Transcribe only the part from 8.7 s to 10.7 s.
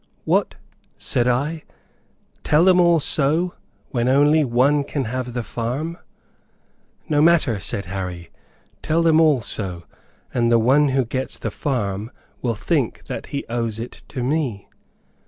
'tell them all so; and the